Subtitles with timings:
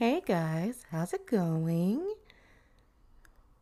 [0.00, 2.14] Hey guys, how's it going?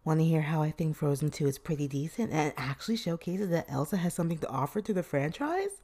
[0.05, 3.66] Want to hear how I think Frozen 2 is pretty decent and actually showcases that
[3.69, 5.82] Elsa has something to offer to the franchise?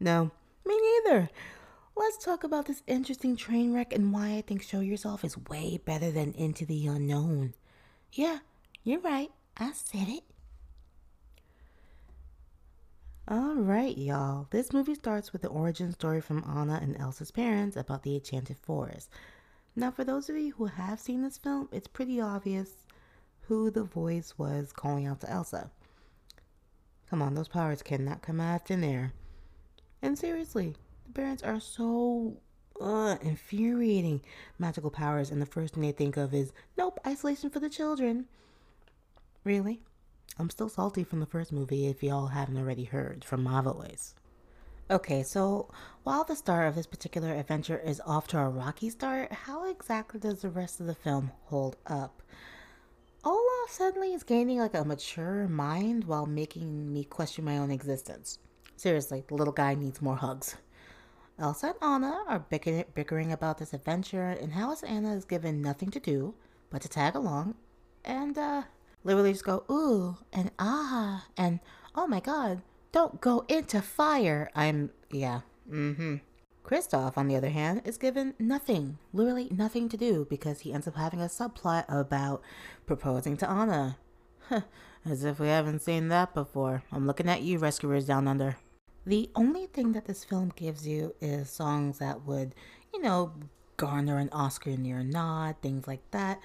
[0.00, 0.32] No,
[0.66, 1.30] me neither.
[1.96, 5.78] Let's talk about this interesting train wreck and why I think Show Yourself is way
[5.84, 7.54] better than Into the Unknown.
[8.12, 8.38] Yeah,
[8.82, 9.30] you're right.
[9.56, 10.24] I said it.
[13.30, 14.48] Alright, y'all.
[14.50, 18.58] This movie starts with the origin story from Anna and Elsa's parents about the Enchanted
[18.58, 19.08] Forest.
[19.74, 22.86] Now, for those of you who have seen this film, it's pretty obvious
[23.42, 25.70] who the voice was calling out to Elsa.
[27.08, 29.12] Come on, those powers cannot come out of thin air.
[30.02, 30.74] And seriously,
[31.06, 32.36] the parents are so
[32.80, 34.22] uh, infuriating.
[34.58, 38.26] Magical powers, and the first thing they think of is, nope, isolation for the children.
[39.44, 39.80] Really?
[40.38, 44.14] I'm still salty from the first movie if y'all haven't already heard from my voice.
[44.92, 45.70] Okay, so
[46.02, 50.20] while the start of this particular adventure is off to a rocky start, how exactly
[50.20, 52.22] does the rest of the film hold up?
[53.24, 58.38] Olaf suddenly is gaining like a mature mind while making me question my own existence.
[58.76, 60.56] Seriously, the little guy needs more hugs.
[61.38, 65.90] Elsa and Anna are bickering, bickering about this adventure, and how Anna is given nothing
[65.92, 66.34] to do
[66.68, 67.54] but to tag along
[68.04, 68.64] and uh,
[69.04, 71.60] literally just go, ooh, and ah, and
[71.94, 72.60] oh my god,
[72.92, 74.50] don't go into fire.
[74.54, 76.16] I'm, yeah, mm hmm.
[76.64, 80.86] Kristoff, on the other hand, is given nothing, literally nothing to do because he ends
[80.86, 82.40] up having a subplot about
[82.86, 83.98] proposing to Anna.
[85.04, 86.84] As if we haven't seen that before.
[86.92, 88.56] I'm looking at you, Rescuers Down Under.
[89.04, 92.54] The only thing that this film gives you is songs that would,
[92.94, 93.32] you know,
[93.76, 96.40] garner an Oscar near nod, things like that.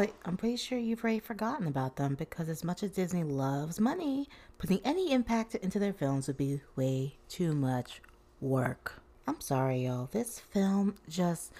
[0.00, 3.78] But I'm pretty sure you've already forgotten about them because, as much as Disney loves
[3.78, 8.00] money, putting any impact into their films would be way too much
[8.40, 9.02] work.
[9.26, 10.08] I'm sorry, y'all.
[10.10, 11.52] This film just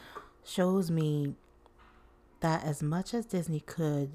[0.43, 1.34] shows me
[2.41, 4.11] that as much as Disney could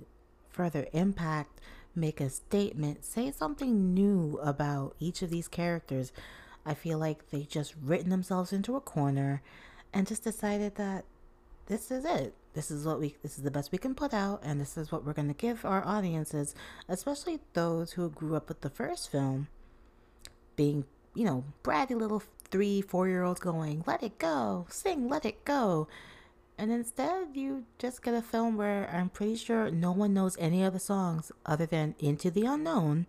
[0.49, 1.61] further impact,
[1.93, 6.11] make a statement, say something new about each of these characters,
[6.65, 9.43] I feel like they just written themselves into a corner
[9.93, 11.05] and just decided that
[11.67, 14.39] this is it this is what we this is the best we can put out
[14.43, 16.55] and this is what we're going to give our audiences
[16.87, 19.47] especially those who grew up with the first film
[20.55, 25.25] being you know bratty little three four year olds going let it go sing let
[25.25, 25.87] it go.
[26.57, 30.63] And instead you just get a film where i'm pretty sure no one knows any
[30.63, 33.07] of the songs other than into the unknown.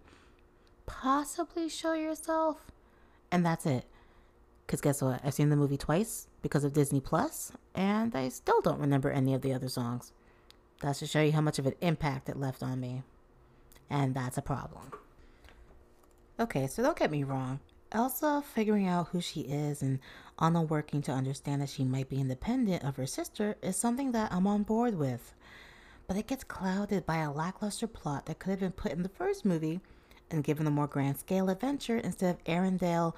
[0.86, 2.72] Possibly show yourself
[3.30, 3.84] and that's it
[4.66, 5.20] because guess what?
[5.24, 9.32] I've seen the movie twice because of Disney Plus, and I still don't remember any
[9.32, 10.12] of the other songs.
[10.80, 13.02] That's to show you how much of an impact it left on me.
[13.88, 14.92] And that's a problem.
[16.38, 17.60] Okay, so don't get me wrong.
[17.92, 20.00] Elsa figuring out who she is and
[20.38, 24.32] Anna working to understand that she might be independent of her sister is something that
[24.32, 25.32] I'm on board with.
[26.08, 29.08] But it gets clouded by a lackluster plot that could have been put in the
[29.08, 29.80] first movie
[30.30, 33.14] and given a more grand scale adventure instead of Arendelle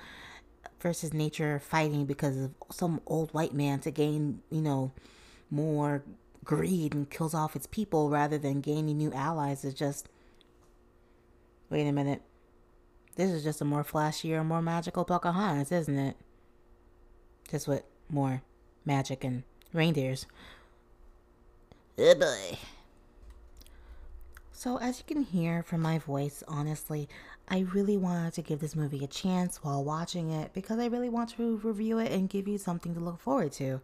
[0.81, 4.93] versus nature fighting because of some old white man to gain, you know,
[5.51, 6.03] more
[6.45, 10.09] greed and kills off its people rather than gaining new allies is just
[11.71, 12.23] wait a minute.
[13.17, 16.17] This is just a more flashier, more magical Pocahontas, isn't it?
[17.51, 18.43] Just with more
[18.85, 19.43] magic and
[19.73, 20.27] reindeers.
[21.99, 22.59] Oh boy.
[24.53, 27.09] So, as you can hear from my voice, honestly,
[27.51, 31.09] I really wanted to give this movie a chance while watching it because I really
[31.09, 33.81] want to review it and give you something to look forward to,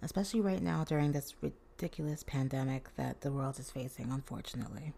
[0.00, 4.94] especially right now during this ridiculous pandemic that the world is facing, unfortunately.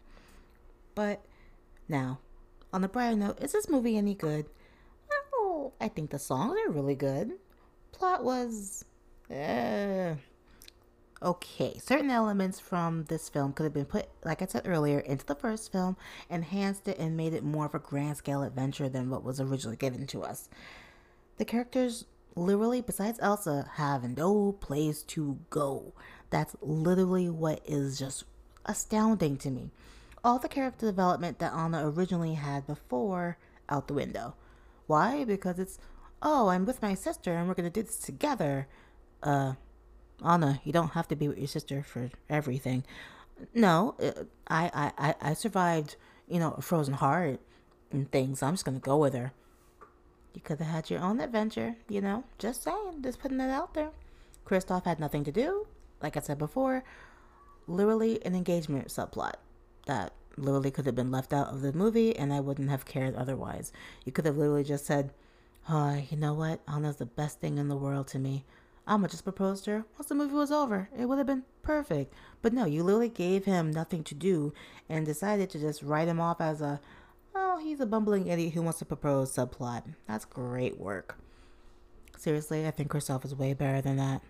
[0.94, 1.24] But
[1.88, 2.20] now,
[2.72, 4.46] on the brighter note, is this movie any good?
[5.32, 7.32] Well, I think the songs are really good.
[7.92, 8.84] Plot was.
[9.30, 10.14] Uh,
[11.24, 15.24] okay, certain elements from this film could have been put, like I said earlier, into
[15.24, 15.96] the first film,
[16.28, 19.76] enhanced it, and made it more of a grand scale adventure than what was originally
[19.76, 20.50] given to us.
[21.38, 22.04] The characters,
[22.36, 25.94] literally, besides Elsa, have no place to go.
[26.28, 28.24] That's literally what is just
[28.66, 29.70] astounding to me.
[30.22, 33.38] All the character development that Anna originally had before,
[33.68, 34.34] out the window.
[34.86, 35.24] Why?
[35.24, 35.78] Because it's,
[36.22, 38.68] oh, I'm with my sister and we're gonna do this together.
[39.22, 39.54] Uh,
[40.24, 42.84] Anna, you don't have to be with your sister for everything.
[43.54, 45.96] No, uh, I, I, I survived,
[46.28, 47.40] you know, a frozen heart
[47.90, 48.42] and things.
[48.42, 49.32] I'm just gonna go with her.
[50.34, 52.24] You could have had your own adventure, you know.
[52.38, 53.90] Just saying, just putting it out there.
[54.44, 55.66] Kristoff had nothing to do.
[56.02, 56.84] Like I said before,
[57.66, 59.34] literally an engagement subplot
[59.86, 63.14] that literally could have been left out of the movie, and I wouldn't have cared
[63.14, 63.72] otherwise.
[64.04, 65.12] You could have literally just said,
[65.68, 66.60] "Oh, you know what?
[66.66, 68.44] Anna's the best thing in the world to me.
[68.86, 70.88] I'ma just propose to her once the movie was over.
[70.98, 72.12] It would have been perfect.
[72.42, 74.52] But no, you literally gave him nothing to do
[74.88, 76.80] and decided to just write him off as a,
[77.34, 79.84] oh, he's a bumbling idiot who wants to propose subplot.
[80.06, 81.16] That's great work.
[82.18, 84.20] Seriously, I think herself is way better than that.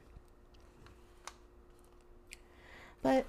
[3.03, 3.27] But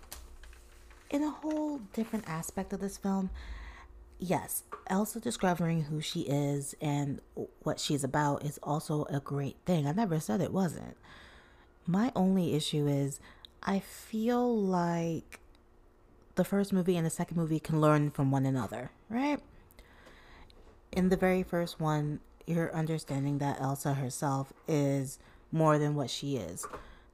[1.09, 3.29] in a whole different aspect of this film,
[4.19, 7.19] yes, Elsa discovering who she is and
[7.63, 9.87] what she's about is also a great thing.
[9.87, 10.97] I never said it wasn't.
[11.87, 13.19] My only issue is
[13.63, 15.39] I feel like
[16.35, 19.39] the first movie and the second movie can learn from one another, right?
[20.91, 25.19] In the very first one, you're understanding that Elsa herself is
[25.51, 26.65] more than what she is.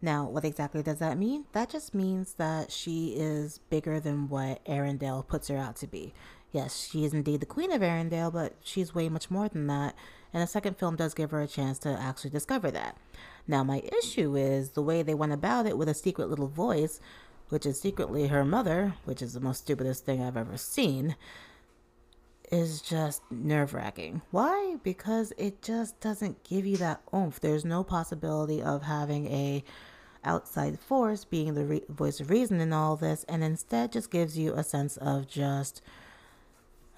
[0.02, 1.46] Now, what exactly does that mean?
[1.52, 6.14] That just means that she is bigger than what Arendelle puts her out to be.
[6.52, 9.96] Yes, she is indeed the queen of Arendelle, but she's way much more than that.
[10.34, 12.98] And the second film does give her a chance to actually discover that.
[13.48, 17.00] Now, my issue is the way they went about it with a secret little voice,
[17.50, 21.16] which is secretly her mother, which is the most stupidest thing I've ever seen,
[22.52, 24.22] is just nerve wracking.
[24.32, 24.78] Why?
[24.84, 27.40] Because it just doesn't give you that oomph.
[27.40, 29.64] There's no possibility of having a
[30.24, 34.38] outside force being the re- voice of reason in all this, and instead just gives
[34.38, 35.82] you a sense of just,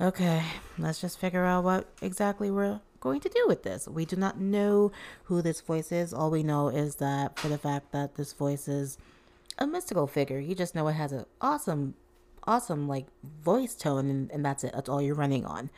[0.04, 0.44] okay,
[0.78, 3.88] let's just figure out what exactly we're going to do with this.
[3.88, 4.92] We do not know
[5.24, 6.14] who this voice is.
[6.14, 8.98] All we know is that for the fact that this voice is
[9.58, 11.96] a mystical figure, you just know it has an awesome,
[12.44, 13.06] awesome like
[13.44, 14.74] voice tone, and, and that's it.
[14.74, 15.70] That's all you're running on.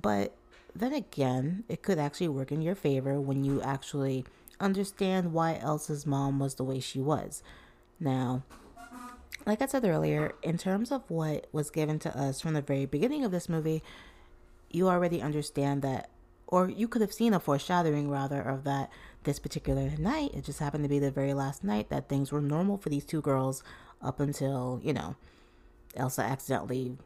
[0.00, 0.34] But
[0.76, 4.26] then again, it could actually work in your favor when you actually
[4.60, 7.42] understand why Elsa's mom was the way she was.
[7.98, 8.42] Now,
[9.48, 12.84] like I said earlier, in terms of what was given to us from the very
[12.84, 13.82] beginning of this movie,
[14.70, 16.10] you already understand that,
[16.46, 18.90] or you could have seen a foreshadowing rather of that
[19.24, 20.34] this particular night.
[20.34, 23.06] It just happened to be the very last night that things were normal for these
[23.06, 23.62] two girls
[24.02, 25.16] up until, you know,
[25.96, 26.98] Elsa accidentally,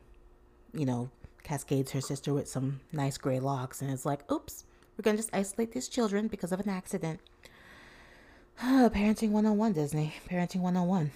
[0.74, 1.10] you know,
[1.44, 4.64] cascades her sister with some nice gray locks and it's like, oops,
[4.96, 7.20] we're going to just isolate these children because of an accident.
[8.60, 10.14] Parenting 101, Disney.
[10.28, 11.12] Parenting 101.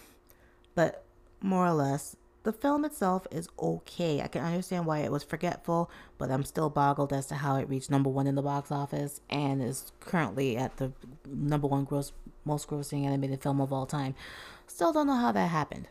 [0.76, 1.05] But
[1.40, 2.16] more or less,
[2.46, 4.20] the film itself is okay.
[4.20, 7.68] I can understand why it was forgetful, but I'm still boggled as to how it
[7.68, 10.92] reached number one in the box office and is currently at the
[11.26, 12.12] number one gross,
[12.44, 14.14] most grossing animated film of all time.
[14.68, 15.88] Still don't know how that happened.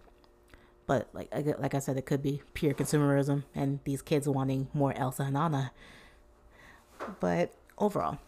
[0.88, 4.94] But like like I said, it could be pure consumerism and these kids wanting more
[4.94, 5.74] Elsa and Anna.
[7.19, 8.19] But overall,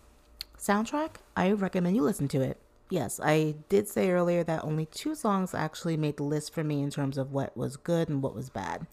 [0.59, 2.59] soundtrack, I recommend you listen to it.
[2.89, 6.81] Yes, I did say earlier that only two songs actually made the list for me
[6.81, 8.87] in terms of what was good and what was bad.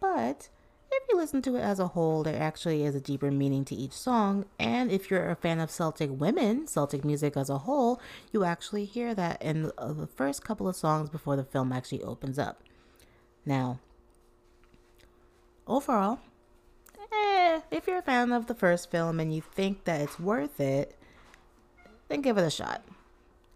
[0.00, 0.48] But
[0.90, 3.74] if you listen to it as a whole, there actually is a deeper meaning to
[3.74, 4.46] each song.
[4.58, 8.00] And if you're a fan of Celtic women, Celtic music as a whole,
[8.32, 12.38] you actually hear that in the first couple of songs before the film actually opens
[12.38, 12.62] up.
[13.46, 13.78] Now,
[15.68, 16.18] overall,
[17.12, 20.58] eh, if you're a fan of the first film and you think that it's worth
[20.58, 20.98] it,
[22.08, 22.84] then give it a shot.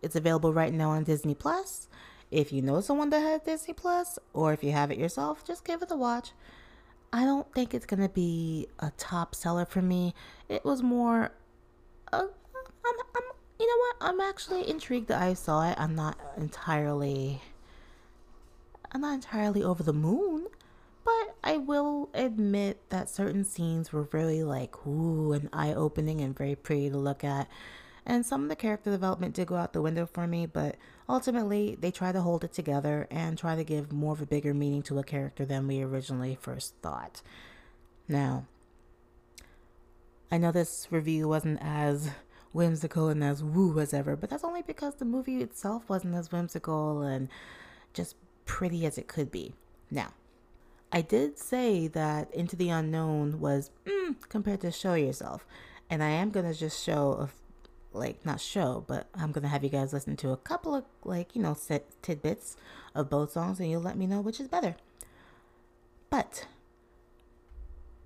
[0.02, 1.88] It's available right now on Disney Plus.
[2.31, 5.64] If you know someone that has Disney Plus, or if you have it yourself, just
[5.64, 6.33] give it a watch.
[7.12, 10.14] I don't think it's gonna be a top seller for me.
[10.49, 11.33] It was more,
[12.12, 13.23] uh, I'm, I'm,
[13.59, 13.97] you know what?
[14.00, 15.76] I'm actually intrigued that I saw it.
[15.81, 17.40] I'm not entirely,
[18.93, 20.47] I'm not entirely over the moon,
[21.02, 26.37] but I will admit that certain scenes were really like ooh and eye opening and
[26.37, 27.49] very pretty to look at.
[28.09, 30.77] And some of the character development did go out the window for me, but
[31.11, 34.55] ultimately they try to hold it together and try to give more of a bigger
[34.55, 37.21] meaning to a character than we originally first thought.
[38.09, 38.47] Now,
[40.33, 42.11] I know this review wasn't as
[42.53, 46.33] whimsical and as woo as ever, but that's only because the movie itself wasn't as
[46.33, 47.29] whimsical and
[47.93, 49.53] just pretty as it could be.
[49.91, 50.15] Now,
[50.91, 55.47] I did say that Into the Unknown was mm, compared to Show Yourself,
[55.91, 57.29] and I am going to just show a
[57.99, 61.35] like not show, but I'm gonna have you guys listen to a couple of like
[61.35, 62.57] you know set tidbits
[62.95, 64.76] of both songs, and you'll let me know which is better.
[66.11, 66.47] But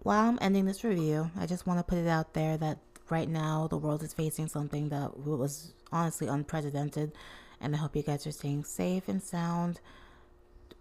[0.01, 3.29] while I'm ending this review, I just want to put it out there that right
[3.29, 7.13] now the world is facing something that was honestly unprecedented,
[7.61, 9.81] and I hope you guys are staying safe and sound.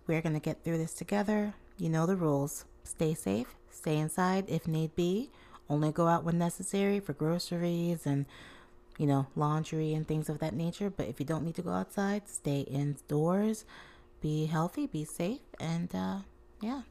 [0.08, 1.54] We're gonna get through this together.
[1.78, 2.66] You know the rules.
[2.84, 3.56] Stay safe.
[3.70, 5.30] Stay inside if need be.
[5.70, 8.26] Only go out when necessary for groceries and
[8.98, 10.90] you know, laundry and things of that nature.
[10.90, 13.66] But if you don't need to go outside, stay indoors,
[14.22, 16.18] be healthy, be safe, and uh,
[16.62, 16.82] yeah.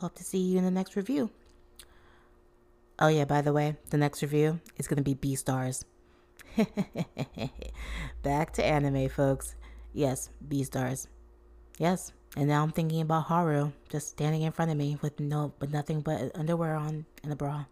[0.00, 1.30] Hope to see you in the next review.
[2.98, 5.84] Oh, yeah, by the way, the next review is going to be Beastars.
[8.22, 9.54] Back to anime, folks.
[9.92, 11.06] Yes, Beastars.
[11.78, 15.52] Yes, and now I'm thinking about Haru just standing in front of me with no,
[15.58, 17.64] but nothing but underwear on and a bra.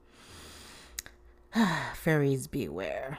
[1.94, 3.18] Furries beware.